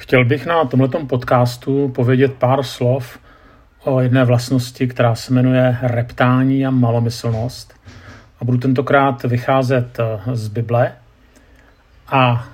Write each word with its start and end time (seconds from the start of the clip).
Chtěl 0.00 0.24
bych 0.24 0.46
na 0.46 0.64
tomto 0.64 1.06
podcastu 1.06 1.88
povědět 1.88 2.32
pár 2.34 2.62
slov 2.62 3.18
o 3.84 4.00
jedné 4.00 4.24
vlastnosti, 4.24 4.86
která 4.86 5.14
se 5.14 5.32
jmenuje 5.32 5.76
reptání 5.82 6.66
a 6.66 6.70
malomyslnost. 6.70 7.74
A 8.40 8.44
budu 8.44 8.58
tentokrát 8.58 9.22
vycházet 9.22 9.98
z 10.32 10.48
Bible 10.48 10.92
a 12.08 12.48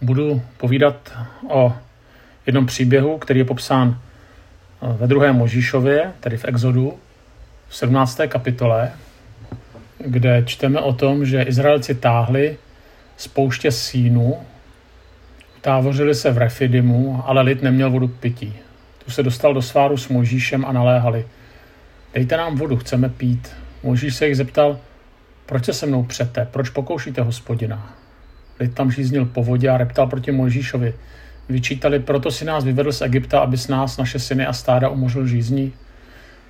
budu 0.00 0.42
povídat 0.56 1.12
o 1.48 1.72
jednom 2.46 2.66
příběhu, 2.66 3.18
který 3.18 3.38
je 3.38 3.44
popsán 3.44 3.98
ve 4.82 5.06
druhé 5.06 5.32
Možíšově, 5.32 6.12
tedy 6.20 6.36
v 6.36 6.44
Exodu, 6.44 6.98
v 7.68 7.76
17. 7.76 8.20
kapitole, 8.28 8.92
kde 9.98 10.42
čteme 10.46 10.80
o 10.80 10.92
tom, 10.92 11.26
že 11.26 11.42
Izraelci 11.42 11.94
táhli 11.94 12.56
z 13.16 13.28
pouště 13.28 13.70
Sínu, 13.70 14.36
távořili 15.62 16.14
se 16.14 16.30
v 16.30 16.38
Refidimu, 16.38 17.22
ale 17.26 17.42
lid 17.42 17.62
neměl 17.62 17.90
vodu 17.90 18.08
k 18.08 18.20
pití. 18.20 18.54
Tu 19.04 19.10
se 19.10 19.22
dostal 19.22 19.54
do 19.54 19.62
sváru 19.62 19.96
s 19.96 20.08
Možíšem 20.08 20.64
a 20.64 20.72
naléhali. 20.72 21.26
Dejte 22.14 22.36
nám 22.36 22.56
vodu, 22.56 22.76
chceme 22.76 23.08
pít. 23.08 23.50
Možíš 23.82 24.14
se 24.14 24.26
jich 24.26 24.36
zeptal, 24.36 24.78
proč 25.46 25.64
se 25.64 25.72
se 25.72 25.86
mnou 25.86 26.02
přete, 26.02 26.48
proč 26.50 26.68
pokoušíte 26.68 27.22
hospodina? 27.22 27.96
Lid 28.60 28.74
tam 28.74 28.90
žíznil 28.90 29.24
po 29.24 29.42
vodě 29.42 29.68
a 29.70 29.76
reptal 29.76 30.06
proti 30.06 30.32
Možíšovi. 30.32 30.94
Vyčítali, 31.48 32.00
proto 32.00 32.30
si 32.30 32.44
nás 32.44 32.64
vyvedl 32.64 32.92
z 32.92 33.02
Egypta, 33.02 33.40
aby 33.40 33.56
s 33.56 33.68
nás 33.68 33.96
naše 33.96 34.18
syny 34.18 34.46
a 34.46 34.52
stáda 34.52 34.88
umožnil 34.88 35.26
žízní. 35.26 35.72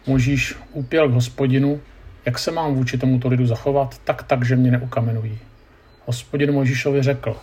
Možíš 0.07 0.55
úpěl 0.73 1.09
k 1.09 1.13
hospodinu, 1.13 1.81
jak 2.27 2.39
se 2.39 2.51
mám 2.51 2.75
vůči 2.75 2.99
tomuto 2.99 3.29
lidu 3.29 3.47
zachovat, 3.47 4.01
tak 4.05 4.23
tak, 4.23 4.45
že 4.45 4.57
mě 4.57 4.71
neukamenují. 4.71 5.39
Hospodin 6.07 6.53
Možíšovi 6.53 7.03
řekl, 7.03 7.37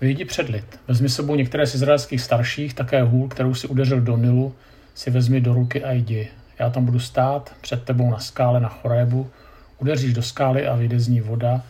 vyjdi 0.00 0.24
před 0.24 0.48
lid, 0.48 0.80
vezmi 0.88 1.08
sebou 1.08 1.34
některé 1.34 1.66
z 1.66 1.74
izraelských 1.74 2.20
starších, 2.20 2.74
také 2.74 3.02
hůl, 3.02 3.28
kterou 3.28 3.54
si 3.54 3.66
udeřil 3.66 4.00
do 4.00 4.16
Nilu, 4.16 4.54
si 4.94 5.10
vezmi 5.10 5.40
do 5.40 5.54
ruky 5.54 5.84
a 5.84 5.92
jdi. 5.92 6.28
Já 6.58 6.70
tam 6.70 6.84
budu 6.84 6.98
stát 6.98 7.54
před 7.60 7.82
tebou 7.82 8.10
na 8.10 8.18
skále 8.18 8.60
na 8.60 8.68
Chorébu, 8.68 9.30
udeříš 9.78 10.12
do 10.12 10.22
skály 10.22 10.66
a 10.66 10.76
vyjde 10.76 11.00
z 11.00 11.08
ní 11.08 11.20
voda, 11.20 11.62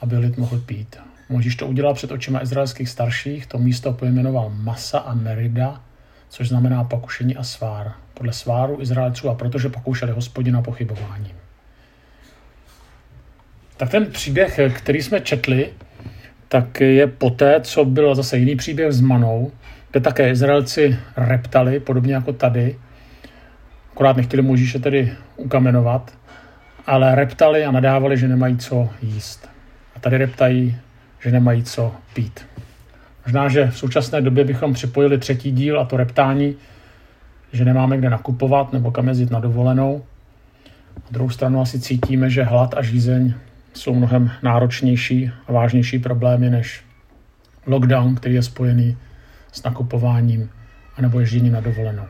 aby 0.00 0.18
lid 0.18 0.38
mohl 0.38 0.58
pít. 0.58 0.96
Možíš 1.28 1.56
to 1.56 1.66
udělat 1.66 1.94
před 1.94 2.12
očima 2.12 2.42
izraelských 2.42 2.88
starších, 2.88 3.46
to 3.46 3.58
místo 3.58 3.92
pojmenoval 3.92 4.52
Masa 4.56 4.98
a 4.98 5.14
Merida, 5.14 5.80
což 6.28 6.48
znamená 6.48 6.84
pokušení 6.84 7.36
a 7.36 7.42
svár. 7.42 7.92
Podle 8.14 8.32
sváru 8.32 8.80
Izraelců 8.80 9.28
a 9.28 9.34
protože 9.34 9.68
pokoušeli 9.68 10.12
hospodina 10.12 10.62
pochybováním. 10.62 11.36
Tak 13.76 13.90
ten 13.90 14.06
příběh, 14.06 14.60
který 14.76 15.02
jsme 15.02 15.20
četli, 15.20 15.70
tak 16.54 16.80
je 16.80 17.06
poté, 17.06 17.60
co 17.60 17.84
byl 17.84 18.14
zase 18.14 18.38
jiný 18.38 18.56
příběh 18.56 18.92
s 18.92 19.00
Manou, 19.00 19.52
kde 19.90 20.00
také 20.00 20.30
Izraelci 20.30 20.96
reptali, 21.16 21.80
podobně 21.80 22.14
jako 22.14 22.32
tady, 22.32 22.76
akorát 23.92 24.16
nechtěli 24.16 24.42
Možíše 24.42 24.78
tedy 24.78 25.12
ukamenovat, 25.36 26.12
ale 26.86 27.14
reptali 27.14 27.64
a 27.64 27.70
nadávali, 27.70 28.18
že 28.18 28.28
nemají 28.28 28.56
co 28.56 28.88
jíst. 29.02 29.48
A 29.96 30.00
tady 30.00 30.18
reptají, 30.18 30.76
že 31.20 31.30
nemají 31.30 31.62
co 31.62 31.92
pít. 32.14 32.46
Možná, 33.26 33.48
že 33.48 33.66
v 33.66 33.78
současné 33.78 34.20
době 34.20 34.44
bychom 34.44 34.74
připojili 34.74 35.18
třetí 35.18 35.52
díl 35.52 35.80
a 35.80 35.84
to 35.84 35.96
reptání, 35.96 36.56
že 37.52 37.64
nemáme 37.64 37.96
kde 37.96 38.10
nakupovat 38.10 38.72
nebo 38.72 38.90
kam 38.90 39.08
jezdit 39.08 39.30
na 39.30 39.40
dovolenou. 39.40 40.02
Na 40.96 41.10
druhou 41.10 41.30
stranu 41.30 41.60
asi 41.60 41.80
cítíme, 41.80 42.30
že 42.30 42.42
hlad 42.42 42.74
a 42.76 42.82
žízeň 42.82 43.34
jsou 43.74 43.94
mnohem 43.94 44.30
náročnější 44.42 45.30
a 45.46 45.52
vážnější 45.52 45.98
problémy 45.98 46.50
než 46.50 46.84
lockdown, 47.66 48.14
který 48.14 48.34
je 48.34 48.42
spojený 48.42 48.96
s 49.52 49.62
nakupováním 49.62 50.50
anebo 50.96 51.20
ježdění 51.20 51.50
na 51.50 51.60
dovolenou. 51.60 52.06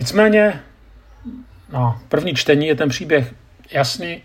Nicméně 0.00 0.60
na 1.72 2.02
první 2.08 2.34
čtení 2.34 2.66
je 2.66 2.74
ten 2.74 2.88
příběh 2.88 3.34
jasný. 3.72 4.22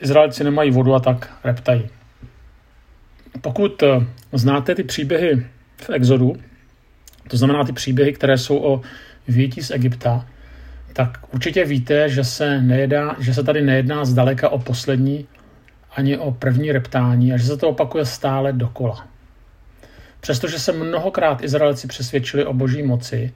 Izraelci 0.00 0.44
nemají 0.44 0.70
vodu 0.70 0.94
a 0.94 1.00
tak 1.00 1.38
reptají. 1.44 1.88
Pokud 3.40 3.82
eh, 3.82 4.06
znáte 4.32 4.74
ty 4.74 4.84
příběhy 4.84 5.46
v 5.76 5.90
Exodu, 5.90 6.36
to 7.28 7.36
znamená 7.36 7.64
ty 7.64 7.72
příběhy, 7.72 8.12
které 8.12 8.38
jsou 8.38 8.64
o 8.64 8.80
větí 9.28 9.62
z 9.62 9.70
Egypta, 9.70 10.26
tak 10.92 11.34
určitě 11.34 11.64
víte, 11.64 12.08
že 12.08 12.24
se, 12.24 12.60
nejedá, 12.60 13.16
že 13.18 13.34
se 13.34 13.44
tady 13.44 13.62
nejedná 13.62 14.04
zdaleka 14.04 14.48
o 14.48 14.58
poslední 14.58 15.26
ani 15.96 16.18
o 16.18 16.30
první 16.32 16.72
reptání 16.72 17.32
a 17.32 17.36
že 17.36 17.46
se 17.46 17.56
to 17.56 17.68
opakuje 17.68 18.04
stále 18.04 18.52
dokola. 18.52 19.06
Přestože 20.20 20.58
se 20.58 20.72
mnohokrát 20.72 21.44
Izraelci 21.44 21.88
přesvědčili 21.88 22.44
o 22.44 22.52
boží 22.52 22.82
moci, 22.82 23.32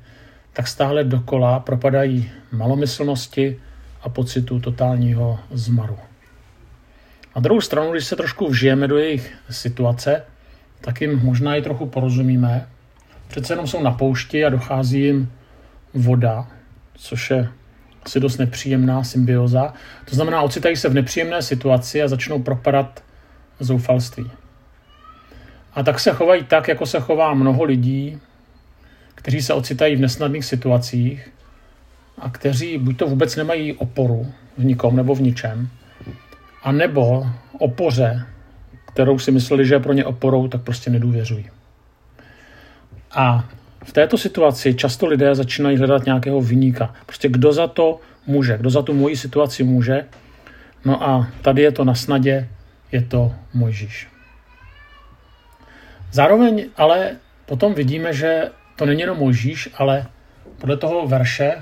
tak 0.53 0.69
stále 0.69 1.05
dokola 1.05 1.61
propadají 1.61 2.31
malomyslnosti 2.53 3.61
a 4.03 4.09
pocitu 4.09 4.61
totálního 4.61 5.39
zmaru. 5.51 5.99
Na 7.37 7.43
druhou 7.43 7.61
stranu, 7.61 7.93
když 7.93 8.05
se 8.05 8.17
trošku 8.17 8.49
vžijeme 8.49 8.89
do 8.89 8.99
jejich 8.99 9.35
situace, 9.51 10.23
tak 10.81 11.01
jim 11.01 11.21
možná 11.23 11.57
i 11.57 11.63
trochu 11.63 11.87
porozumíme. 11.87 12.69
Přece 13.29 13.53
jenom 13.53 13.67
jsou 13.67 13.83
na 13.83 13.91
poušti 13.91 14.45
a 14.45 14.49
dochází 14.49 15.01
jim 15.01 15.33
voda, 15.95 16.49
což 16.95 17.31
je 17.31 17.49
asi 18.03 18.21
dost 18.21 18.39
nepříjemná 18.39 19.05
symbioza. 19.05 19.75
To 20.05 20.15
znamená, 20.15 20.43
ocitají 20.43 20.77
se 20.77 20.89
v 20.89 20.95
nepříjemné 20.95 21.43
situaci 21.43 22.03
a 22.03 22.09
začnou 22.09 22.43
propadat 22.43 23.03
zoufalství. 23.61 24.31
A 25.75 25.83
tak 25.83 26.01
se 26.01 26.13
chovají 26.13 26.45
tak, 26.45 26.69
jako 26.69 26.87
se 26.87 27.01
chová 27.01 27.35
mnoho 27.35 27.65
lidí, 27.65 28.19
kteří 29.15 29.43
se 29.43 29.55
ocitají 29.55 29.97
v 29.97 30.01
nesnadných 30.01 30.45
situacích 30.45 31.31
a 32.19 32.31
kteří 32.31 32.79
buď 32.79 32.97
to 32.97 33.07
vůbec 33.07 33.37
nemají 33.37 33.73
oporu 33.73 34.33
v 34.59 34.65
nikom 34.65 34.97
nebo 34.97 35.15
v 35.15 35.21
ničem, 35.21 35.69
a 36.63 36.73
nebo 36.73 37.27
opoře, 37.59 38.27
kterou 38.93 39.19
si 39.19 39.31
mysleli, 39.31 39.67
že 39.67 39.75
je 39.75 39.81
pro 39.81 39.93
ně 39.93 40.05
oporou, 40.05 40.49
tak 40.49 40.63
prostě 40.63 40.91
nedůvěřují. 40.91 41.51
A 43.11 43.49
v 43.85 43.93
této 43.93 44.19
situaci 44.19 44.75
často 44.75 45.07
lidé 45.07 45.35
začínají 45.35 45.77
hledat 45.77 46.07
nějakého 46.07 46.41
vyníka. 46.41 46.95
Prostě 47.07 47.29
kdo 47.29 47.53
za 47.53 47.67
to 47.67 48.01
může, 48.27 48.59
kdo 48.59 48.71
za 48.71 48.83
tu 48.83 48.95
moji 48.95 49.17
situaci 49.17 49.63
může. 49.63 50.05
No 50.85 51.09
a 51.09 51.29
tady 51.43 51.63
je 51.63 51.73
to 51.73 51.85
na 51.85 51.95
snadě, 51.95 52.49
je 52.93 53.03
to 53.03 53.33
Mojžíš. 53.55 54.09
Zároveň 56.13 56.65
ale 56.77 57.17
potom 57.47 57.75
vidíme, 57.75 58.13
že 58.13 58.51
to 58.77 58.87
není 58.87 59.01
jenom 59.01 59.19
Mojžíš, 59.19 59.69
ale 59.75 60.07
podle 60.59 60.77
toho 60.77 61.07
verše 61.07 61.53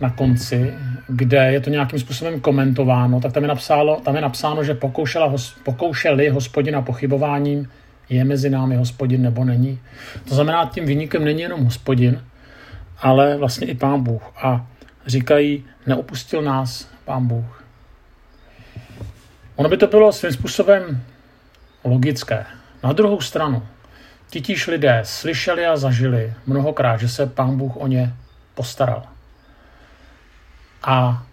na 0.00 0.10
konci, 0.10 0.74
kde 1.08 1.52
je 1.52 1.60
to 1.60 1.70
nějakým 1.70 1.98
způsobem 1.98 2.40
komentováno, 2.40 3.20
tak 3.20 3.32
tam 3.32 3.42
je, 3.42 3.48
napsáno, 3.48 4.00
tam 4.00 4.14
je 4.14 4.20
napsáno, 4.20 4.64
že 4.64 4.74
pokoušela, 4.74 5.34
pokoušeli 5.64 6.28
hospodina 6.28 6.82
pochybováním, 6.82 7.70
je 8.08 8.24
mezi 8.24 8.50
námi 8.50 8.76
hospodin 8.76 9.22
nebo 9.22 9.44
není. 9.44 9.80
To 10.28 10.34
znamená, 10.34 10.70
tím 10.74 10.86
vynikem 10.86 11.24
není 11.24 11.42
jenom 11.42 11.64
hospodin, 11.64 12.24
ale 12.98 13.36
vlastně 13.36 13.66
i 13.66 13.74
pán 13.74 14.02
Bůh. 14.02 14.22
A 14.36 14.66
říkají, 15.06 15.64
neopustil 15.86 16.42
nás 16.42 16.88
pán 17.04 17.26
Bůh. 17.26 17.64
Ono 19.56 19.68
by 19.68 19.76
to 19.76 19.86
bylo 19.86 20.12
svým 20.12 20.32
způsobem 20.32 21.02
logické. 21.84 22.46
Na 22.82 22.92
druhou 22.92 23.20
stranu, 23.20 23.62
titíž 24.30 24.66
lidé 24.66 25.00
slyšeli 25.04 25.66
a 25.66 25.76
zažili 25.76 26.34
mnohokrát, 26.46 26.96
že 26.96 27.08
se 27.08 27.26
pán 27.26 27.56
Bůh 27.56 27.76
o 27.76 27.86
ně 27.86 28.14
postaral. 28.54 29.02
A 30.82 31.26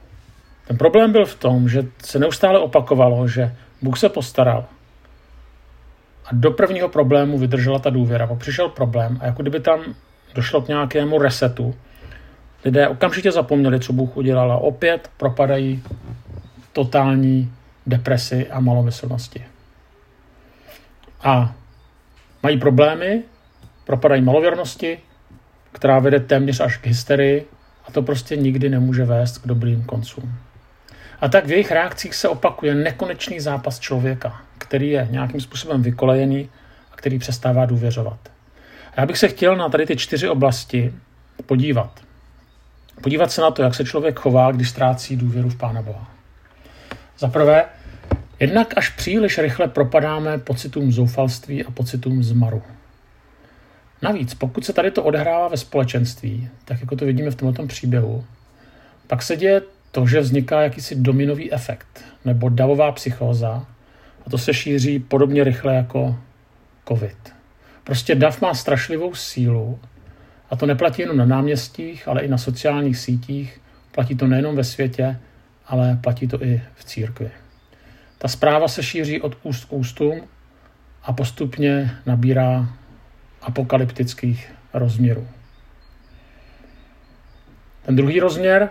ten 0.67 0.77
problém 0.77 1.11
byl 1.11 1.25
v 1.25 1.35
tom, 1.35 1.69
že 1.69 1.83
se 2.03 2.19
neustále 2.19 2.59
opakovalo, 2.59 3.27
že 3.27 3.55
Bůh 3.81 3.99
se 3.99 4.09
postaral, 4.09 4.65
a 6.31 6.35
do 6.35 6.51
prvního 6.51 6.89
problému 6.89 7.37
vydržela 7.37 7.79
ta 7.79 7.89
důvěra. 7.89 8.27
Pak 8.27 8.37
přišel 8.37 8.69
problém 8.69 9.17
a 9.21 9.25
jako 9.25 9.41
kdyby 9.41 9.59
tam 9.59 9.79
došlo 10.35 10.61
k 10.61 10.67
nějakému 10.67 11.19
resetu, 11.19 11.75
lidé 12.66 12.87
okamžitě 12.87 13.31
zapomněli, 13.31 13.79
co 13.79 13.93
Bůh 13.93 14.17
udělal 14.17 14.51
a 14.51 14.57
opět 14.57 15.09
propadají 15.17 15.83
totální 16.73 17.53
depresi 17.87 18.47
a 18.47 18.59
malomyslnosti. 18.59 19.43
A 21.23 21.55
mají 22.43 22.59
problémy, 22.59 23.23
propadají 23.85 24.22
malověrnosti, 24.22 24.99
která 25.72 25.99
vede 25.99 26.19
téměř 26.19 26.59
až 26.59 26.77
k 26.77 26.87
hysterii 26.87 27.45
a 27.87 27.91
to 27.91 28.01
prostě 28.01 28.35
nikdy 28.35 28.69
nemůže 28.69 29.05
vést 29.05 29.37
k 29.37 29.47
dobrým 29.47 29.84
koncům. 29.84 30.34
A 31.22 31.27
tak 31.27 31.45
v 31.45 31.51
jejich 31.51 31.72
reakcích 31.72 32.16
se 32.16 32.27
opakuje 32.27 32.75
nekonečný 32.75 33.39
zápas 33.39 33.79
člověka, 33.79 34.41
který 34.72 34.90
je 34.90 35.08
nějakým 35.12 35.41
způsobem 35.41 35.82
vykolejený 35.82 36.50
a 36.91 36.96
který 36.96 37.20
přestává 37.20 37.66
důvěřovat. 37.66 38.20
A 38.96 39.02
já 39.02 39.06
bych 39.06 39.18
se 39.18 39.28
chtěl 39.28 39.56
na 39.56 39.70
tady 39.70 39.85
ty 39.85 39.96
čtyři 39.96 40.29
oblasti 40.29 40.94
podívat. 41.46 42.00
Podívat 43.02 43.32
se 43.32 43.41
na 43.41 43.52
to, 43.52 43.64
jak 43.64 43.76
se 43.76 43.85
člověk 43.85 44.20
chová, 44.20 44.52
když 44.52 44.70
ztrácí 44.70 45.16
důvěru 45.16 45.50
v 45.50 45.58
Pána 45.58 45.82
Boha. 45.82 46.12
Za 47.20 47.28
prvé, 47.28 47.66
jednak 48.40 48.78
až 48.78 48.90
příliš 48.90 49.38
rychle 49.38 49.68
propadáme 49.68 50.38
pocitům 50.38 50.91
zoufalství 50.91 51.66
a 51.66 51.72
pocitům 51.72 52.23
zmaru. 52.23 52.64
Navíc, 54.02 54.34
pokud 54.34 54.66
se 54.66 54.73
tady 54.73 54.91
to 54.91 55.03
odehrává 55.03 55.47
ve 55.47 55.58
společenství, 55.58 56.50
tak 56.66 56.82
jako 56.82 56.96
to 56.96 57.06
vidíme 57.06 57.32
v 57.32 57.35
tomto 57.35 57.68
příběhu, 57.68 58.26
pak 59.08 59.22
se 59.22 59.35
děje 59.35 59.62
to, 59.91 60.08
že 60.08 60.20
vzniká 60.20 60.62
jakýsi 60.62 60.96
dominový 60.96 61.53
efekt 61.53 62.06
nebo 62.26 62.50
davová 62.50 62.91
psychóza 62.91 63.66
a 64.26 64.29
to 64.29 64.38
se 64.38 64.53
šíří 64.53 65.00
podobně 65.00 65.44
rychle 65.44 65.76
jako 65.76 66.20
COVID. 66.88 67.34
Prostě 67.84 68.16
dav 68.16 68.41
má 68.41 68.53
strašlivou 68.53 69.16
sílu 69.16 69.79
a 70.50 70.56
to 70.56 70.66
neplatí 70.66 71.02
jenom 71.02 71.18
na 71.18 71.26
náměstích, 71.26 72.08
ale 72.08 72.22
i 72.22 72.28
na 72.28 72.38
sociálních 72.38 72.97
sítích. 72.97 73.62
Platí 73.91 74.16
to 74.16 74.28
nejenom 74.28 74.56
ve 74.56 74.64
světě, 74.64 75.20
ale 75.68 76.00
platí 76.03 76.28
to 76.28 76.44
i 76.44 76.62
v 76.76 76.84
církvi. 76.84 77.32
Ta 78.18 78.28
zpráva 78.28 78.68
se 78.68 78.84
šíří 78.84 79.22
od 79.22 79.38
úst 79.44 79.66
k 79.66 79.73
ústům 79.73 80.22
a 81.03 81.14
postupně 81.14 81.97
nabírá 82.06 82.70
apokalyptických 83.41 84.52
rozměrů. 84.73 85.28
Ten 87.85 87.96
druhý 87.96 88.20
rozměr, 88.20 88.70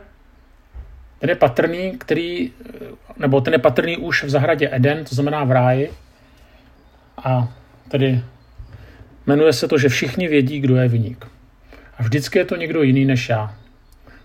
ten 1.20 1.30
je 1.30 1.36
patrný, 1.36 1.98
který, 1.98 2.52
nebo 3.18 3.40
ten 3.40 3.52
je 3.52 3.58
patrný 3.58 3.96
už 3.96 4.24
v 4.24 4.30
zahradě 4.30 4.68
Eden, 4.72 5.04
to 5.04 5.14
znamená 5.14 5.44
v 5.44 5.50
ráji. 5.50 5.92
A 7.24 7.48
tedy 7.88 8.22
jmenuje 9.26 9.52
se 9.52 9.68
to, 9.68 9.78
že 9.78 9.88
všichni 9.88 10.28
vědí, 10.28 10.60
kdo 10.60 10.76
je 10.76 10.88
vyník. 10.88 11.26
A 11.98 12.02
vždycky 12.02 12.38
je 12.38 12.44
to 12.44 12.56
někdo 12.56 12.82
jiný 12.82 13.04
než 13.04 13.28
já. 13.28 13.54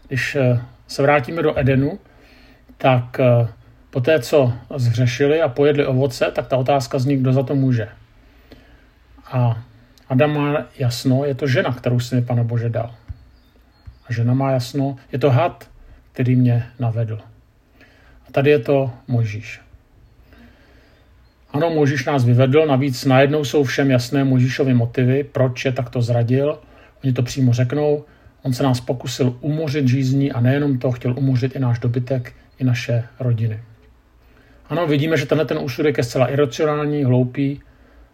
Když 0.07 0.35
eh, 0.35 0.61
se 0.87 1.01
vrátíme 1.01 1.41
do 1.41 1.59
Edenu, 1.59 1.99
tak 2.77 3.19
eh, 3.19 3.47
po 3.89 4.01
té, 4.01 4.19
co 4.19 4.53
zhřešili 4.75 5.41
a 5.41 5.47
pojedli 5.49 5.85
ovoce, 5.85 6.31
tak 6.35 6.47
ta 6.47 6.57
otázka 6.57 6.99
zní, 6.99 7.17
kdo 7.17 7.33
za 7.33 7.43
to 7.43 7.55
může. 7.55 7.87
A 9.31 9.63
Adam 10.09 10.33
má 10.33 10.65
jasno, 10.79 11.25
je 11.25 11.35
to 11.35 11.47
žena, 11.47 11.73
kterou 11.73 11.99
si 11.99 12.15
mi 12.15 12.21
Pane 12.21 12.43
Bože 12.43 12.69
dal. 12.69 12.95
A 14.07 14.13
žena 14.13 14.33
má 14.33 14.51
jasno, 14.51 14.95
je 15.11 15.19
to 15.19 15.31
had, 15.31 15.69
který 16.15 16.35
mě 16.35 16.65
navedl. 16.79 17.19
A 18.27 18.31
tady 18.31 18.49
je 18.49 18.59
to 18.59 18.91
Možíš. 19.07 19.61
Ano, 21.51 21.69
Možíš 21.69 22.05
nás 22.05 22.25
vyvedl, 22.25 22.65
navíc 22.65 23.05
najednou 23.05 23.43
jsou 23.43 23.63
všem 23.63 23.91
jasné 23.91 24.23
Možíšovi 24.23 24.73
motivy, 24.73 25.23
proč 25.23 25.65
je 25.65 25.71
takto 25.71 26.01
zradil. 26.01 26.59
Oni 27.03 27.13
to 27.13 27.23
přímo 27.23 27.53
řeknou. 27.53 28.05
On 28.41 28.53
se 28.53 28.63
nás 28.63 28.81
pokusil 28.81 29.37
umořit 29.41 29.87
žízní 29.87 30.31
a 30.31 30.39
nejenom 30.39 30.79
to, 30.79 30.91
chtěl 30.91 31.17
umořit 31.17 31.55
i 31.55 31.59
náš 31.59 31.79
dobytek, 31.79 32.33
i 32.59 32.63
naše 32.63 33.03
rodiny. 33.19 33.59
Ano, 34.69 34.87
vidíme, 34.87 35.17
že 35.17 35.25
tenhle 35.25 35.45
ten 35.45 35.57
úsudek 35.57 35.97
je 35.97 36.03
zcela 36.03 36.27
iracionální, 36.27 37.03
hloupý, 37.03 37.61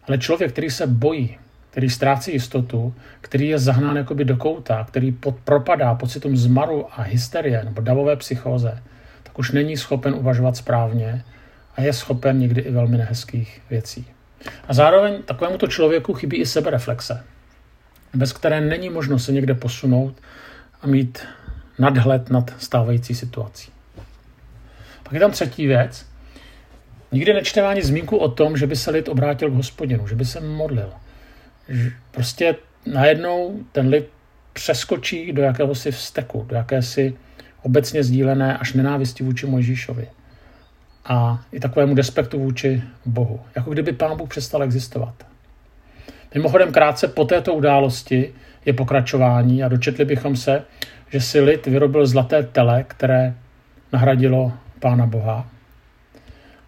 ale 0.08 0.18
člověk, 0.18 0.52
který 0.52 0.70
se 0.70 0.86
bojí, 0.86 1.38
který 1.72 1.90
ztrácí 1.90 2.32
jistotu, 2.32 2.94
který 3.20 3.48
je 3.48 3.58
zahnán 3.58 3.96
jakoby 3.96 4.24
do 4.24 4.36
kouta, 4.36 4.84
který 4.84 5.12
pod, 5.12 5.36
propadá 5.44 5.94
pocitům 5.94 6.36
zmaru 6.36 6.86
a 6.92 7.02
hysterie 7.02 7.64
nebo 7.64 7.80
davové 7.80 8.16
psychóze, 8.16 8.82
tak 9.22 9.38
už 9.38 9.50
není 9.50 9.76
schopen 9.76 10.14
uvažovat 10.14 10.56
správně 10.56 11.24
a 11.76 11.82
je 11.82 11.92
schopen 11.92 12.38
někdy 12.38 12.60
i 12.60 12.70
velmi 12.70 12.98
nehezkých 12.98 13.60
věcí. 13.70 14.06
A 14.68 14.74
zároveň 14.74 15.22
takovémuto 15.22 15.66
člověku 15.66 16.14
chybí 16.14 16.36
i 16.36 16.46
sebereflexe, 16.46 17.24
bez 18.14 18.32
které 18.32 18.60
není 18.60 18.90
možno 18.90 19.18
se 19.18 19.32
někde 19.32 19.54
posunout 19.54 20.14
a 20.82 20.86
mít 20.86 21.26
nadhled 21.78 22.30
nad 22.30 22.54
stávající 22.58 23.14
situací. 23.14 23.72
Pak 25.02 25.12
je 25.12 25.20
tam 25.20 25.30
třetí 25.30 25.66
věc. 25.66 26.06
Nikdy 27.12 27.32
nečteme 27.32 27.68
ani 27.68 27.82
zmínku 27.82 28.16
o 28.16 28.28
tom, 28.28 28.56
že 28.56 28.66
by 28.66 28.76
se 28.76 28.90
lid 28.90 29.08
obrátil 29.08 29.50
k 29.50 29.54
hospodinu, 29.54 30.06
že 30.06 30.14
by 30.14 30.24
se 30.24 30.40
modlil. 30.40 30.92
Prostě 32.10 32.56
najednou 32.86 33.60
ten 33.72 33.88
lid 33.88 34.08
přeskočí 34.52 35.32
do 35.32 35.42
jakéhosi 35.42 35.92
vzteku, 35.92 36.46
do 36.48 36.56
jakési 36.56 37.14
obecně 37.62 38.02
sdílené 38.02 38.58
až 38.58 38.72
nenávisti 38.72 39.24
vůči 39.24 39.46
Mojžíšovi 39.46 40.08
a 41.04 41.44
i 41.52 41.60
takovému 41.60 41.94
despektu 41.94 42.38
vůči 42.38 42.82
Bohu. 43.06 43.40
Jako 43.56 43.70
kdyby 43.70 43.92
Pán 43.92 44.16
Bůh 44.16 44.28
přestal 44.28 44.62
existovat. 44.62 45.14
Mimochodem 46.34 46.72
krátce 46.72 47.08
po 47.08 47.24
této 47.24 47.54
události 47.54 48.32
je 48.64 48.72
pokračování 48.72 49.64
a 49.64 49.68
dočetli 49.68 50.04
bychom 50.04 50.36
se, 50.36 50.64
že 51.10 51.20
si 51.20 51.40
lid 51.40 51.66
vyrobil 51.66 52.06
zlaté 52.06 52.42
tele, 52.42 52.84
které 52.88 53.34
nahradilo 53.92 54.52
Pána 54.80 55.06
Boha. 55.06 55.46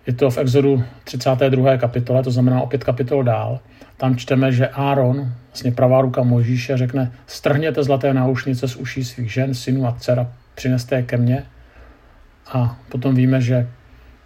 Je 0.07 0.13
to 0.13 0.31
v 0.31 0.39
Exodu 0.39 0.85
32. 1.05 1.77
kapitole, 1.77 2.23
to 2.23 2.31
znamená 2.31 2.63
opět 2.63 2.85
kapitol 2.85 3.23
dál. 3.23 3.61
Tam 3.97 4.17
čteme, 4.17 4.53
že 4.53 4.69
Áron, 4.69 5.33
vlastně 5.47 5.73
pravá 5.73 6.01
ruka 6.01 6.23
Možíše, 6.23 6.77
řekne, 6.77 7.13
strhněte 7.27 7.83
zlaté 7.83 8.15
náušnice 8.15 8.69
z 8.69 8.77
uší 8.77 9.05
svých 9.05 9.33
žen, 9.33 9.55
synů 9.55 9.87
a 9.87 9.97
dcera, 9.99 10.33
přineste 10.55 10.97
je 10.97 11.03
ke 11.03 11.17
mně. 11.17 11.43
A 12.53 12.79
potom 12.89 13.15
víme, 13.15 13.41
že 13.41 13.69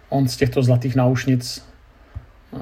on 0.09 0.27
z 0.27 0.37
těchto 0.37 0.63
zlatých 0.63 0.95
náušnic 0.95 1.65
eh, 2.53 2.57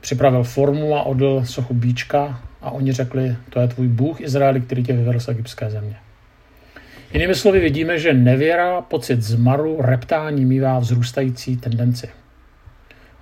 připravil 0.00 0.44
formu 0.44 0.96
a 0.96 1.02
odl 1.02 1.44
sochu 1.44 1.74
bíčka 1.74 2.40
a 2.60 2.70
oni 2.70 2.92
řekli, 2.92 3.36
to 3.50 3.60
je 3.60 3.68
tvůj 3.68 3.88
Bůh 3.88 4.20
Izraeli, 4.20 4.60
který 4.60 4.82
tě 4.82 4.92
vyvedl 4.92 5.20
z 5.20 5.28
egyptské 5.28 5.70
země. 5.70 5.96
Jinými 7.12 7.34
slovy 7.34 7.60
vidíme, 7.60 7.98
že 7.98 8.14
nevěra, 8.14 8.80
pocit 8.80 9.22
zmaru, 9.22 9.76
reptání 9.80 10.44
mývá 10.44 10.78
vzrůstající 10.78 11.56
tendenci. 11.56 12.08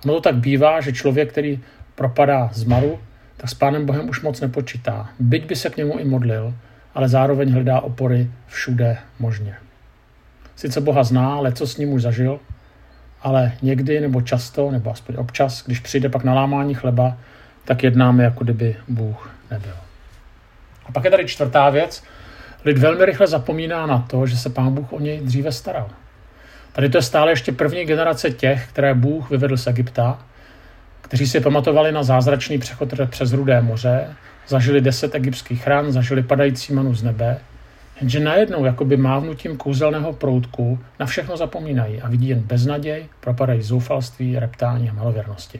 Ono 0.05 0.13
to 0.13 0.21
tak 0.21 0.35
bývá, 0.35 0.81
že 0.81 0.93
člověk, 0.93 1.29
který 1.29 1.59
propadá 1.95 2.49
zmaru, 2.53 2.99
tak 3.37 3.49
s 3.49 3.53
Pánem 3.53 3.85
Bohem 3.85 4.09
už 4.09 4.21
moc 4.21 4.41
nepočítá. 4.41 5.09
Byť 5.19 5.45
by 5.45 5.55
se 5.55 5.69
k 5.69 5.77
němu 5.77 5.99
i 5.99 6.05
modlil, 6.05 6.53
ale 6.95 7.09
zároveň 7.09 7.53
hledá 7.53 7.79
opory 7.79 8.31
všude 8.47 8.97
možně. 9.19 9.55
Sice 10.55 10.81
Boha 10.81 11.03
zná, 11.03 11.33
ale 11.33 11.51
co 11.51 11.67
s 11.67 11.77
ním 11.77 11.93
už 11.93 12.01
zažil, 12.01 12.39
ale 13.21 13.53
někdy 13.61 14.01
nebo 14.01 14.21
často, 14.21 14.71
nebo 14.71 14.91
aspoň 14.91 15.15
občas, 15.17 15.65
když 15.65 15.79
přijde 15.79 16.09
pak 16.09 16.23
na 16.23 16.33
lámání 16.33 16.73
chleba, 16.73 17.17
tak 17.65 17.83
jednáme, 17.83 18.23
jako 18.23 18.43
kdyby 18.43 18.75
Bůh 18.87 19.35
nebyl. 19.51 19.75
A 20.85 20.91
pak 20.91 21.03
je 21.03 21.11
tady 21.11 21.25
čtvrtá 21.25 21.69
věc. 21.69 22.03
Lid 22.65 22.77
velmi 22.77 23.05
rychle 23.05 23.27
zapomíná 23.27 23.85
na 23.85 23.99
to, 23.99 24.27
že 24.27 24.37
se 24.37 24.49
Pán 24.49 24.73
Bůh 24.73 24.93
o 24.93 24.99
něj 24.99 25.19
dříve 25.19 25.51
staral. 25.51 25.89
Tady 26.73 26.89
to 26.89 26.97
je 26.97 27.01
stále 27.01 27.31
ještě 27.31 27.51
první 27.51 27.85
generace 27.85 28.31
těch, 28.31 28.67
které 28.67 28.93
Bůh 28.93 29.29
vyvedl 29.29 29.57
z 29.57 29.67
Egypta, 29.67 30.19
kteří 31.01 31.27
si 31.27 31.39
pamatovali 31.39 31.91
na 31.91 32.03
zázračný 32.03 32.57
přechod 32.57 32.93
přes 33.09 33.33
Rudé 33.33 33.61
moře, 33.61 34.15
zažili 34.47 34.81
deset 34.81 35.15
egyptských 35.15 35.67
ran, 35.67 35.91
zažili 35.91 36.23
padající 36.23 36.73
manu 36.73 36.93
z 36.93 37.03
nebe, 37.03 37.37
jenže 38.01 38.19
najednou 38.19 38.65
jakoby 38.65 38.97
mávnutím 38.97 39.57
kouzelného 39.57 40.13
proutku 40.13 40.79
na 40.99 41.05
všechno 41.05 41.37
zapomínají 41.37 42.01
a 42.01 42.09
vidí 42.09 42.27
jen 42.27 42.39
beznaděj, 42.39 43.05
propadají 43.19 43.61
zoufalství, 43.61 44.39
reptání 44.39 44.89
a 44.89 44.93
malověrnosti. 44.93 45.59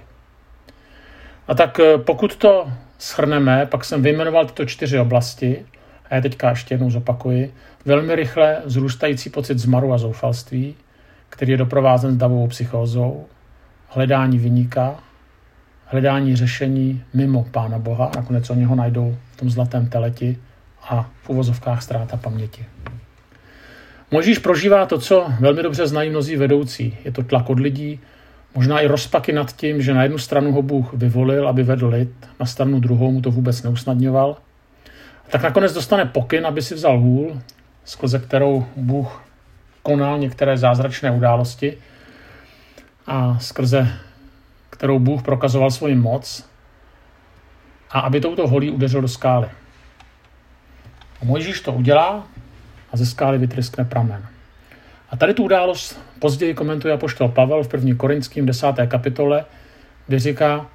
A 1.47 1.55
tak 1.55 1.79
eh, 1.79 1.97
pokud 1.97 2.35
to 2.35 2.71
schrneme, 2.97 3.65
pak 3.65 3.85
jsem 3.85 4.01
vyjmenoval 4.01 4.45
tyto 4.45 4.65
čtyři 4.65 4.99
oblasti, 4.99 5.65
a 6.09 6.15
já 6.15 6.21
teďka 6.21 6.49
ještě 6.49 6.73
jednou 6.73 6.89
zopakuji, 6.91 7.53
velmi 7.85 8.15
rychle 8.15 8.57
zrůstající 8.65 9.29
pocit 9.29 9.59
zmaru 9.59 9.93
a 9.93 9.97
zoufalství, 9.97 10.75
který 11.31 11.51
je 11.51 11.57
doprovázen 11.57 12.17
davovou 12.17 12.47
psychózou, 12.47 13.25
hledání 13.87 14.37
vyníka, 14.37 14.95
hledání 15.85 16.35
řešení 16.35 17.03
mimo 17.13 17.45
Pána 17.51 17.79
Boha, 17.79 18.11
nakonec 18.15 18.49
oni 18.49 18.63
ho 18.63 18.75
najdou 18.75 19.15
v 19.31 19.37
tom 19.37 19.49
zlatém 19.49 19.87
teleti 19.87 20.37
a 20.89 21.09
v 21.23 21.29
uvozovkách 21.29 21.83
ztráta 21.83 22.17
paměti. 22.17 22.65
Možíš 24.11 24.37
prožívá 24.37 24.85
to, 24.85 24.99
co 24.99 25.33
velmi 25.39 25.63
dobře 25.63 25.87
znají 25.87 26.09
mnozí 26.09 26.35
vedoucí. 26.35 26.97
Je 27.05 27.11
to 27.11 27.23
tlak 27.23 27.49
od 27.49 27.59
lidí, 27.59 27.99
možná 28.55 28.79
i 28.79 28.87
rozpaky 28.87 29.33
nad 29.33 29.55
tím, 29.55 29.81
že 29.81 29.93
na 29.93 30.03
jednu 30.03 30.17
stranu 30.17 30.51
ho 30.51 30.61
Bůh 30.61 30.93
vyvolil, 30.93 31.47
aby 31.47 31.63
vedl 31.63 31.87
lid, 31.87 32.11
na 32.39 32.45
stranu 32.45 32.79
druhou 32.79 33.11
mu 33.11 33.21
to 33.21 33.31
vůbec 33.31 33.63
neusnadňoval. 33.63 34.37
Tak 35.29 35.43
nakonec 35.43 35.73
dostane 35.73 36.05
pokyn, 36.05 36.47
aby 36.47 36.61
si 36.61 36.75
vzal 36.75 36.99
hůl, 36.99 37.41
skrze 37.85 38.19
kterou 38.19 38.65
Bůh 38.75 39.23
konal 39.83 40.17
některé 40.17 40.57
zázračné 40.57 41.11
události 41.11 41.77
a 43.07 43.39
skrze 43.39 43.87
kterou 44.81 44.99
Bůh 44.99 45.23
prokazoval 45.23 45.71
svoji 45.71 45.95
moc 45.95 46.49
a 47.91 47.99
aby 47.99 48.21
touto 48.21 48.47
holí 48.47 48.71
udeřil 48.71 49.01
do 49.01 49.07
skály. 49.07 49.47
A 51.21 51.25
Mojžíš 51.25 51.61
to 51.61 51.73
udělá 51.73 52.27
a 52.91 52.97
ze 52.97 53.05
skály 53.05 53.37
vytryskne 53.37 53.85
pramen. 53.85 54.25
A 55.09 55.17
tady 55.17 55.33
tu 55.33 55.43
událost 55.43 55.99
později 56.19 56.53
komentuje 56.53 56.93
apoštol 56.93 57.29
Pavel 57.29 57.63
v 57.63 57.73
1. 57.73 57.95
Korinským 57.97 58.45
10. 58.45 58.67
kapitole, 58.87 59.45
kde 60.07 60.19
říká, 60.19 60.65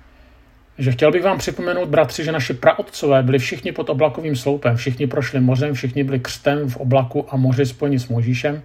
že 0.78 0.92
chtěl 0.92 1.12
bych 1.12 1.22
vám 1.22 1.38
připomenout, 1.38 1.88
bratři, 1.88 2.24
že 2.24 2.32
naši 2.32 2.54
praotcové 2.54 3.22
byli 3.22 3.38
všichni 3.38 3.72
pod 3.72 3.90
oblakovým 3.90 4.36
sloupem, 4.36 4.76
všichni 4.76 5.06
prošli 5.06 5.40
mořem, 5.40 5.74
všichni 5.74 6.04
byli 6.04 6.20
křtem 6.20 6.68
v 6.68 6.76
oblaku 6.76 7.26
a 7.30 7.36
moři 7.36 7.66
spojeni 7.66 7.98
s 7.98 8.08
Mojžíšem, 8.08 8.62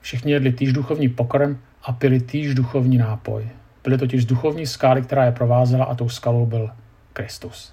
všichni 0.00 0.32
jedli 0.32 0.52
týž 0.52 0.72
duchovní 0.72 1.08
pokrm 1.08 1.58
a 1.82 1.92
pili 1.92 2.20
týž 2.20 2.54
duchovní 2.54 2.98
nápoj. 2.98 3.48
Byly 3.84 3.98
totiž 3.98 4.24
duchovní 4.24 4.66
skály, 4.66 5.02
která 5.02 5.24
je 5.24 5.32
provázela 5.32 5.84
a 5.84 5.94
tou 5.94 6.08
skalou 6.08 6.46
byl 6.46 6.70
Kristus. 7.12 7.72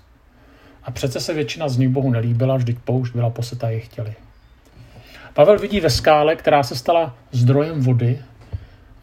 A 0.83 0.91
přece 0.91 1.19
se 1.19 1.33
většina 1.33 1.69
z 1.69 1.77
nich 1.77 1.89
Bohu 1.89 2.11
nelíbila, 2.11 2.57
vždyť 2.57 2.77
poušť 2.79 3.13
byla 3.13 3.29
poseta 3.29 3.69
jejich 3.69 3.85
chtěli. 3.85 4.13
Pavel 5.33 5.59
vidí 5.59 5.79
ve 5.79 5.89
skále, 5.89 6.35
která 6.35 6.63
se 6.63 6.75
stala 6.75 7.15
zdrojem 7.31 7.81
vody, 7.81 8.19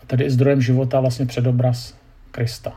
a 0.02 0.07
tedy 0.07 0.25
i 0.25 0.31
zdrojem 0.31 0.61
života, 0.61 1.00
vlastně 1.00 1.26
předobraz 1.26 1.95
Krista. 2.31 2.73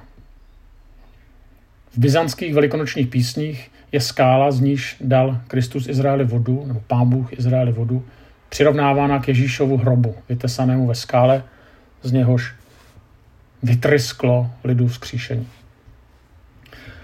V 1.92 1.98
byzantských 1.98 2.54
velikonočních 2.54 3.08
písních 3.08 3.72
je 3.92 4.02
skála, 4.02 4.52
z 4.52 4.60
níž 4.60 4.98
dal 5.02 5.42
Kristus 5.48 5.88
Izraeli 5.88 6.26
vodu, 6.26 6.64
nebo 6.66 6.82
pán 6.88 7.10
Bůh 7.10 7.34
Izraeli 7.34 7.72
vodu, 7.72 8.06
přirovnávána 8.50 9.20
k 9.20 9.28
Ježíšovu 9.28 9.78
hrobu, 9.78 10.16
vytesanému 10.30 10.88
ve 10.88 10.96
skále, 10.96 11.44
z 12.04 12.12
něhož 12.12 12.54
vytrysklo 13.64 14.52
lidu 14.64 14.88
vzkříšení. 14.88 15.48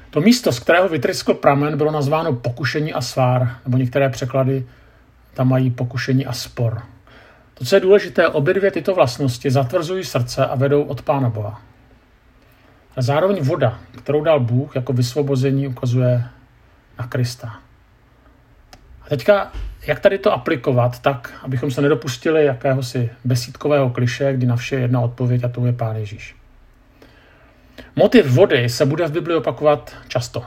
To 0.10 0.22
místo, 0.22 0.52
z 0.52 0.60
kterého 0.60 0.90
vytryskl 0.90 1.34
pramen, 1.34 1.78
bylo 1.78 1.92
nazváno 1.92 2.34
pokušení 2.34 2.94
a 2.94 3.02
svár, 3.02 3.58
nebo 3.66 3.78
některé 3.78 4.10
překlady 4.10 4.66
tam 5.34 5.50
mají 5.50 5.72
pokušení 5.72 6.26
a 6.26 6.34
spor. 6.34 6.82
To, 7.54 7.66
co 7.66 7.76
je 7.76 7.80
důležité, 7.80 8.28
obě 8.28 8.54
dvě 8.54 8.72
tyto 8.72 8.96
vlastnosti 8.96 9.52
zatvrzují 9.52 10.04
srdce 10.04 10.46
a 10.46 10.56
vedou 10.56 10.84
od 10.84 11.02
Pána 11.02 11.30
Boha. 11.30 11.62
A 12.96 13.02
zároveň 13.02 13.44
voda, 13.44 13.80
kterou 13.98 14.24
dal 14.24 14.40
Bůh 14.40 14.76
jako 14.76 14.94
vysvobození, 14.94 15.68
ukazuje 15.68 16.24
na 17.00 17.08
Krista. 17.08 17.60
A 19.06 19.10
teďka, 19.10 19.52
jak 19.88 20.00
tady 20.00 20.18
to 20.18 20.34
aplikovat 20.34 21.00
tak, 21.00 21.34
abychom 21.44 21.72
se 21.72 21.82
nedopustili 21.82 22.46
jakéhosi 22.46 23.10
besídkového 23.24 23.90
kliše, 23.90 24.34
kdy 24.34 24.46
na 24.46 24.56
vše 24.56 24.76
je 24.76 24.82
jedna 24.82 25.02
odpověď 25.02 25.44
a 25.44 25.48
to 25.48 25.66
je 25.66 25.74
Pán 25.74 25.96
Ježíš. 25.96 26.36
Motiv 27.96 28.26
vody 28.26 28.70
se 28.70 28.86
bude 28.86 29.08
v 29.08 29.12
Bibli 29.12 29.36
opakovat 29.36 29.96
často. 30.08 30.44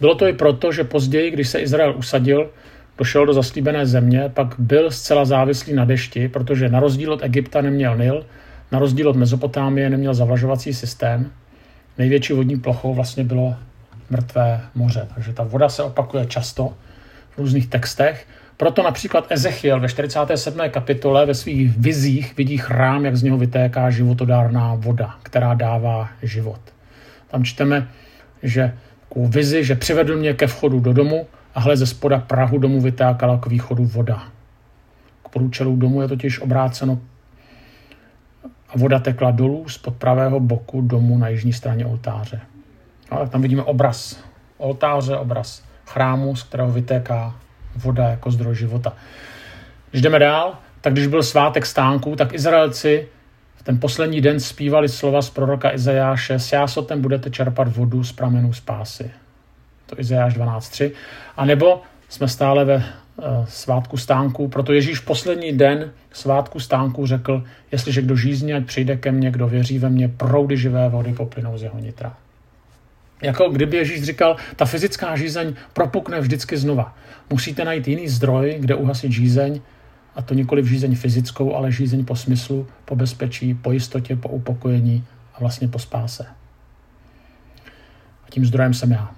Bylo 0.00 0.14
to 0.14 0.28
i 0.28 0.32
proto, 0.32 0.72
že 0.72 0.84
později, 0.84 1.30
když 1.30 1.48
se 1.48 1.58
Izrael 1.58 1.94
usadil, 1.96 2.50
došel 2.98 3.26
do 3.26 3.32
zaslíbené 3.32 3.86
země, 3.86 4.30
pak 4.34 4.54
byl 4.58 4.90
zcela 4.90 5.24
závislý 5.24 5.74
na 5.74 5.84
dešti, 5.84 6.28
protože 6.28 6.68
na 6.68 6.80
rozdíl 6.80 7.12
od 7.12 7.22
Egypta 7.22 7.60
neměl 7.60 7.96
Nil, 7.96 8.26
na 8.72 8.78
rozdíl 8.78 9.08
od 9.08 9.16
Mezopotámie 9.16 9.90
neměl 9.90 10.14
zavlažovací 10.14 10.74
systém. 10.74 11.32
Největší 11.98 12.32
vodní 12.32 12.56
plochou 12.56 12.94
vlastně 12.94 13.24
bylo 13.24 13.56
mrtvé 14.10 14.60
moře. 14.74 15.08
Takže 15.14 15.32
ta 15.32 15.42
voda 15.42 15.68
se 15.68 15.82
opakuje 15.82 16.26
často 16.26 16.74
různých 17.38 17.66
textech. 17.66 18.26
Proto 18.56 18.82
například 18.82 19.26
Ezechiel 19.30 19.80
ve 19.80 19.88
47. 19.88 20.58
kapitole 20.70 21.26
ve 21.26 21.34
svých 21.34 21.78
vizích 21.78 22.36
vidí 22.36 22.58
chrám, 22.58 23.04
jak 23.04 23.16
z 23.16 23.22
něho 23.22 23.38
vytéká 23.38 23.90
životodárná 23.90 24.74
voda, 24.74 25.14
která 25.22 25.54
dává 25.54 26.08
život. 26.22 26.60
Tam 27.28 27.44
čteme, 27.44 27.88
že 28.42 28.74
u 29.08 29.26
vizi, 29.26 29.64
že 29.64 29.74
přivedl 29.74 30.16
mě 30.16 30.34
ke 30.34 30.46
vchodu 30.46 30.80
do 30.80 30.92
domu 30.92 31.26
a 31.54 31.60
hle 31.60 31.76
ze 31.76 31.86
spoda 31.86 32.18
Prahu 32.18 32.58
domu 32.58 32.80
vytákala 32.80 33.38
k 33.38 33.46
východu 33.46 33.84
voda. 33.84 34.22
K 35.24 35.28
průčelu 35.28 35.76
domu 35.76 36.02
je 36.02 36.08
totiž 36.08 36.40
obráceno 36.40 36.98
a 38.68 38.78
voda 38.78 38.98
tekla 38.98 39.30
dolů 39.30 39.68
z 39.68 39.78
pravého 39.98 40.40
boku 40.40 40.80
domu 40.80 41.18
na 41.18 41.28
jižní 41.28 41.52
straně 41.52 41.86
oltáře. 41.86 42.40
Ale 43.10 43.28
tam 43.28 43.42
vidíme 43.42 43.62
obraz 43.62 44.20
oltáře, 44.58 45.16
obraz 45.16 45.65
chrámu, 45.86 46.36
z 46.36 46.42
kterého 46.42 46.72
vytéká 46.72 47.34
voda 47.76 48.08
jako 48.08 48.30
zdroj 48.30 48.54
života. 48.54 48.92
Když 49.90 50.02
jdeme 50.02 50.18
dál, 50.18 50.54
tak 50.80 50.92
když 50.92 51.06
byl 51.06 51.22
svátek 51.22 51.66
stánků, 51.66 52.16
tak 52.16 52.34
Izraelci 52.34 53.08
v 53.56 53.62
ten 53.62 53.80
poslední 53.80 54.20
den 54.20 54.40
zpívali 54.40 54.88
slova 54.88 55.22
z 55.22 55.30
proroka 55.30 55.74
Izajáše, 55.74 56.38
s 56.38 56.52
jásotem 56.52 57.02
budete 57.02 57.30
čerpat 57.30 57.76
vodu 57.76 58.04
z 58.04 58.12
pramenů 58.12 58.52
spásy. 58.52 59.10
To 59.86 60.00
Izajáš 60.00 60.36
12.3. 60.36 60.90
A 61.36 61.44
nebo 61.44 61.82
jsme 62.08 62.28
stále 62.28 62.64
ve 62.64 62.76
uh, 62.76 62.84
svátku 63.48 63.96
stánků, 63.96 64.48
proto 64.48 64.72
Ježíš 64.72 65.00
poslední 65.00 65.52
den 65.52 65.92
svátku 66.12 66.60
stánků 66.60 67.06
řekl, 67.06 67.44
jestliže 67.72 68.02
kdo 68.02 68.16
žízní, 68.16 68.54
ať 68.54 68.64
přijde 68.64 68.96
ke 68.96 69.12
mně, 69.12 69.30
kdo 69.30 69.48
věří 69.48 69.78
ve 69.78 69.90
mně, 69.90 70.08
proudy 70.08 70.56
živé 70.56 70.88
vody 70.88 71.12
poplynou 71.12 71.58
z 71.58 71.62
jeho 71.62 71.78
nitra. 71.78 72.16
Jako 73.22 73.48
kdyby 73.48 73.76
Ježíš 73.76 74.02
říkal, 74.02 74.36
ta 74.56 74.64
fyzická 74.64 75.16
žízeň 75.16 75.54
propukne 75.72 76.20
vždycky 76.20 76.56
znova. 76.56 76.96
Musíte 77.30 77.64
najít 77.64 77.88
jiný 77.88 78.08
zdroj, 78.08 78.56
kde 78.60 78.74
uhasit 78.74 79.12
žízeň, 79.12 79.60
a 80.14 80.22
to 80.22 80.34
nikoli 80.34 80.62
v 80.62 80.66
žízeň 80.66 80.96
fyzickou, 80.96 81.54
ale 81.54 81.72
žízeň 81.72 82.04
po 82.04 82.16
smyslu, 82.16 82.66
po 82.84 82.96
bezpečí, 82.96 83.54
po 83.54 83.72
jistotě, 83.72 84.16
po 84.16 84.28
upokojení 84.28 85.04
a 85.34 85.40
vlastně 85.40 85.68
po 85.68 85.78
spáse. 85.78 86.26
A 88.24 88.30
tím 88.30 88.46
zdrojem 88.46 88.74
jsem 88.74 88.92
já. 88.92 89.10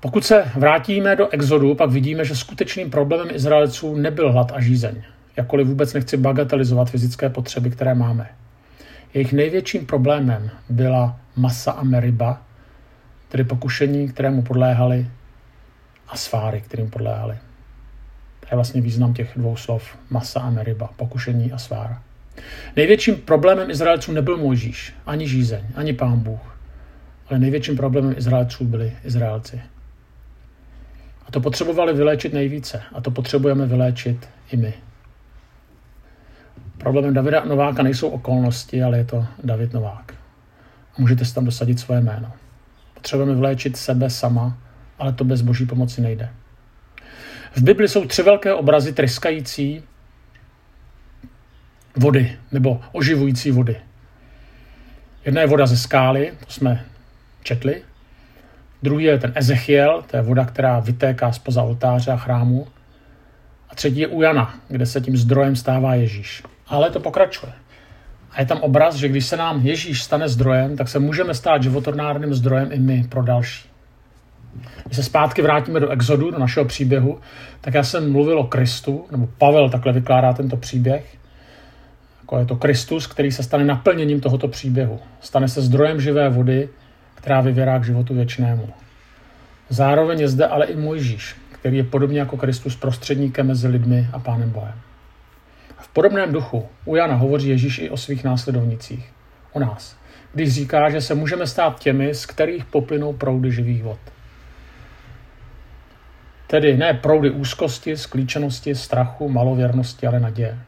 Pokud 0.00 0.24
se 0.24 0.44
vrátíme 0.54 1.16
do 1.16 1.28
exodu, 1.28 1.74
pak 1.74 1.90
vidíme, 1.90 2.24
že 2.24 2.36
skutečným 2.36 2.90
problémem 2.90 3.34
Izraelců 3.34 3.96
nebyl 3.96 4.32
hlad 4.32 4.52
a 4.54 4.60
žízeň, 4.60 5.02
jakkoliv 5.36 5.66
vůbec 5.66 5.92
nechci 5.92 6.16
bagatelizovat 6.16 6.90
fyzické 6.90 7.28
potřeby, 7.28 7.70
které 7.70 7.94
máme. 7.94 8.28
Jejich 9.14 9.32
největším 9.32 9.86
problémem 9.86 10.50
byla 10.68 11.20
masa 11.36 11.72
a 11.72 11.84
meriba, 11.84 12.42
tedy 13.34 13.44
pokušení, 13.44 14.08
kterému 14.08 14.42
podléhali 14.42 15.06
a 16.08 16.16
sváry, 16.16 16.60
kterým 16.60 16.90
podléhali. 16.90 17.38
To 18.40 18.46
je 18.50 18.54
vlastně 18.54 18.80
význam 18.80 19.14
těch 19.14 19.32
dvou 19.36 19.56
slov 19.56 19.98
masa 20.10 20.40
a 20.40 20.50
meriba, 20.50 20.90
pokušení 20.96 21.52
a 21.52 21.58
svára. 21.58 22.02
Největším 22.76 23.16
problémem 23.16 23.70
Izraelců 23.70 24.12
nebyl 24.12 24.36
Mojžíš, 24.36 24.94
ani 25.06 25.28
žízeň, 25.28 25.64
ani 25.74 25.92
pán 25.92 26.18
Bůh, 26.18 26.58
ale 27.28 27.38
největším 27.38 27.76
problémem 27.76 28.14
Izraelců 28.18 28.64
byli 28.64 28.92
Izraelci. 29.04 29.60
A 31.26 31.30
to 31.30 31.40
potřebovali 31.40 31.92
vyléčit 31.92 32.32
nejvíce 32.32 32.82
a 32.92 33.00
to 33.00 33.10
potřebujeme 33.10 33.66
vyléčit 33.66 34.28
i 34.52 34.56
my. 34.56 34.74
Problémem 36.78 37.14
Davida 37.14 37.44
Nováka 37.44 37.82
nejsou 37.82 38.08
okolnosti, 38.08 38.82
ale 38.82 38.98
je 38.98 39.04
to 39.04 39.26
David 39.44 39.72
Novák. 39.72 40.14
A 40.96 41.00
můžete 41.00 41.24
si 41.24 41.34
tam 41.34 41.44
dosadit 41.44 41.80
svoje 41.80 42.00
jméno. 42.00 42.32
Potřebujeme 43.04 43.34
vyléčit 43.34 43.76
sebe 43.76 44.10
sama, 44.10 44.58
ale 44.98 45.12
to 45.12 45.24
bez 45.24 45.42
boží 45.42 45.66
pomoci 45.66 46.00
nejde. 46.00 46.28
V 47.54 47.62
Bibli 47.62 47.88
jsou 47.88 48.04
tři 48.04 48.22
velké 48.22 48.54
obrazy 48.54 48.92
tryskající 48.92 49.82
vody, 51.96 52.38
nebo 52.52 52.80
oživující 52.92 53.50
vody. 53.50 53.76
Jedna 55.24 55.40
je 55.40 55.46
voda 55.46 55.66
ze 55.66 55.76
skály, 55.76 56.32
to 56.46 56.52
jsme 56.52 56.84
četli. 57.42 57.82
Druhý 58.82 59.04
je 59.04 59.18
ten 59.18 59.32
Ezechiel, 59.34 60.04
to 60.10 60.16
je 60.16 60.22
voda, 60.22 60.44
která 60.44 60.80
vytéká 60.80 61.32
spoza 61.32 61.62
oltáře 61.62 62.10
a 62.10 62.16
chrámu. 62.16 62.66
A 63.70 63.74
třetí 63.74 64.00
je 64.00 64.06
u 64.06 64.22
Jana, 64.22 64.54
kde 64.68 64.86
se 64.86 65.00
tím 65.00 65.16
zdrojem 65.16 65.56
stává 65.56 65.94
Ježíš. 65.94 66.42
Ale 66.66 66.90
to 66.90 67.00
pokračuje. 67.00 67.52
A 68.34 68.40
je 68.40 68.46
tam 68.46 68.58
obraz, 68.58 68.94
že 68.94 69.08
když 69.08 69.26
se 69.26 69.36
nám 69.36 69.60
Ježíš 69.66 70.02
stane 70.02 70.28
zdrojem, 70.28 70.76
tak 70.76 70.88
se 70.88 70.98
můžeme 70.98 71.34
stát 71.34 71.62
životornárným 71.62 72.34
zdrojem 72.34 72.72
i 72.72 72.78
my 72.78 73.06
pro 73.08 73.22
další. 73.22 73.68
Když 74.84 74.96
se 74.96 75.02
zpátky 75.02 75.42
vrátíme 75.42 75.80
do 75.80 75.88
Exodu, 75.88 76.30
do 76.30 76.38
našeho 76.38 76.66
příběhu, 76.66 77.20
tak 77.60 77.74
já 77.74 77.82
jsem 77.82 78.12
mluvil 78.12 78.38
o 78.38 78.44
Kristu, 78.44 79.06
nebo 79.10 79.28
Pavel 79.38 79.70
takhle 79.70 79.92
vykládá 79.92 80.32
tento 80.32 80.56
příběh. 80.56 81.16
Jako 82.20 82.38
je 82.38 82.46
to 82.46 82.56
Kristus, 82.56 83.06
který 83.06 83.32
se 83.32 83.42
stane 83.42 83.64
naplněním 83.64 84.20
tohoto 84.20 84.48
příběhu. 84.48 85.00
Stane 85.20 85.48
se 85.48 85.62
zdrojem 85.62 86.00
živé 86.00 86.28
vody, 86.28 86.68
která 87.14 87.40
vyvěrá 87.40 87.78
k 87.78 87.84
životu 87.84 88.14
věčnému. 88.14 88.68
Zároveň 89.68 90.20
je 90.20 90.28
zde 90.28 90.46
ale 90.46 90.66
i 90.66 90.76
Mojžíš, 90.76 91.36
který 91.52 91.76
je 91.76 91.84
podobně 91.84 92.18
jako 92.18 92.36
Kristus 92.36 92.76
prostředníkem 92.76 93.46
mezi 93.46 93.68
lidmi 93.68 94.08
a 94.12 94.18
Pánem 94.18 94.50
Bohem. 94.50 94.74
V 95.84 95.88
podobném 95.88 96.32
duchu 96.32 96.66
u 96.84 96.96
Jana 96.96 97.14
hovoří 97.14 97.48
Ježíš 97.48 97.78
i 97.78 97.90
o 97.90 97.96
svých 97.96 98.24
následovnicích, 98.24 99.12
o 99.52 99.60
nás, 99.60 99.96
když 100.32 100.54
říká, 100.54 100.90
že 100.90 101.00
se 101.00 101.14
můžeme 101.14 101.46
stát 101.46 101.80
těmi, 101.80 102.14
z 102.14 102.26
kterých 102.26 102.64
poplynou 102.64 103.12
proudy 103.12 103.52
živých 103.52 103.82
vod. 103.82 103.98
Tedy 106.46 106.76
ne 106.76 106.94
proudy 106.94 107.30
úzkosti, 107.30 107.96
sklíčenosti, 107.96 108.74
strachu, 108.74 109.28
malověrnosti, 109.28 110.06
ale 110.06 110.20
naděje. 110.20 110.58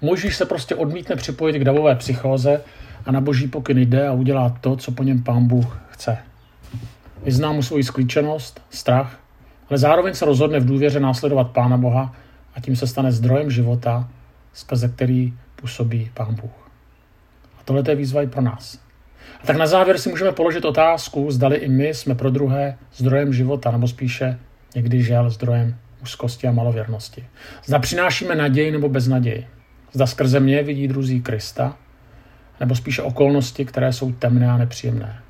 Možíš 0.00 0.36
se 0.36 0.46
prostě 0.46 0.74
odmítne 0.74 1.16
připojit 1.16 1.58
k 1.58 1.64
davové 1.64 1.94
psychóze 1.94 2.60
a 3.06 3.12
na 3.12 3.20
boží 3.20 3.48
pokyn 3.48 3.78
jde 3.78 4.08
a 4.08 4.12
udělá 4.12 4.56
to, 4.60 4.76
co 4.76 4.92
po 4.92 5.02
něm 5.02 5.22
pán 5.22 5.46
Bůh 5.46 5.82
chce. 5.90 6.18
Vyzná 7.24 7.52
mu 7.52 7.62
svoji 7.62 7.84
sklíčenost, 7.84 8.62
strach, 8.70 9.20
ale 9.70 9.78
zároveň 9.78 10.14
se 10.14 10.24
rozhodne 10.24 10.60
v 10.60 10.66
důvěře 10.66 11.00
následovat 11.00 11.50
Pána 11.50 11.76
Boha 11.76 12.14
a 12.54 12.60
tím 12.60 12.76
se 12.76 12.86
stane 12.86 13.12
zdrojem 13.12 13.50
života, 13.50 14.08
skrze 14.52 14.88
který 14.88 15.34
působí 15.56 16.10
Pán 16.14 16.34
Bůh. 16.34 16.70
A 17.58 17.62
tohle 17.64 17.82
je 17.88 17.94
výzva 17.94 18.22
i 18.22 18.26
pro 18.26 18.42
nás. 18.42 18.78
A 19.42 19.46
tak 19.46 19.56
na 19.56 19.66
závěr 19.66 19.98
si 19.98 20.08
můžeme 20.08 20.32
položit 20.32 20.64
otázku, 20.64 21.30
zdali 21.30 21.56
i 21.56 21.68
my 21.68 21.88
jsme 21.88 22.14
pro 22.14 22.30
druhé 22.30 22.78
zdrojem 22.94 23.32
života, 23.32 23.70
nebo 23.70 23.88
spíše 23.88 24.38
někdy 24.74 25.02
žel 25.02 25.30
zdrojem 25.30 25.76
úzkosti 26.02 26.48
a 26.48 26.52
malověrnosti. 26.52 27.26
Zda 27.64 27.78
přinášíme 27.78 28.34
naději 28.34 28.70
nebo 28.70 28.88
beznaději. 28.88 29.46
Zda 29.92 30.06
skrze 30.06 30.40
mě 30.40 30.62
vidí 30.62 30.88
druzí 30.88 31.22
Krista, 31.22 31.76
nebo 32.60 32.74
spíše 32.74 33.02
okolnosti, 33.02 33.64
které 33.64 33.92
jsou 33.92 34.12
temné 34.12 34.50
a 34.50 34.56
nepříjemné. 34.56 35.22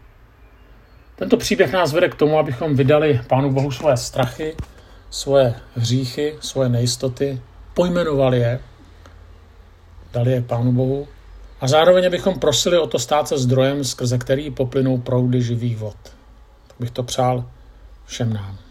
Tento 1.17 1.37
příběh 1.37 1.73
nás 1.73 1.93
vede 1.93 2.09
k 2.09 2.15
tomu, 2.15 2.39
abychom 2.39 2.77
vydali 2.77 3.21
Pánu 3.29 3.53
Bohu 3.53 3.71
svoje 3.71 3.97
strachy, 3.97 4.57
svoje 5.11 5.55
hříchy, 5.77 6.35
svoje 6.41 6.69
nejistoty, 6.69 7.41
pojmenovali 7.75 8.39
je, 8.39 8.61
dali 10.13 10.33
je 10.33 10.43
Pánu 10.43 10.73
Bohu 10.73 11.09
a 11.61 11.69
zároveň 11.69 12.11
bychom 12.11 12.39
prosili 12.39 12.79
o 12.79 12.87
to 12.87 12.99
stát 12.99 13.29
se 13.29 13.39
zdrojem, 13.39 13.85
skrze 13.85 14.19
který 14.19 14.51
poplynou 14.51 14.99
proudy 14.99 15.43
živých 15.43 15.77
vod. 15.77 15.97
Tak 16.67 16.77
bych 16.81 16.91
to 16.91 17.03
přál 17.03 17.45
všem 18.07 18.33
nám. 18.33 18.62